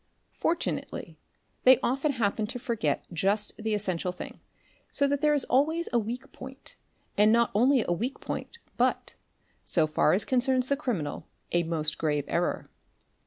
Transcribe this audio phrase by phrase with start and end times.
[0.31, 1.17] For tunately
[1.63, 4.39] they often happen to forget just the essential thing;
[4.89, 6.75] so that there is always a weak point,
[7.19, 9.13] and not only a weak point, but,
[9.63, 12.67] so far as concerns the criminal, a most grave error.